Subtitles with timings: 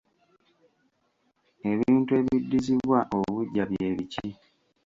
[1.71, 4.27] Ebintu ebiddizibwa obuggya bye biki?